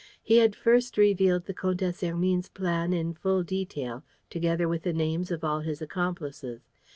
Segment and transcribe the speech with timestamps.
[0.23, 5.29] He had first revealed the Comtesse Hermine's plan in full detail, together with the names
[5.29, 6.65] of all his accomplices.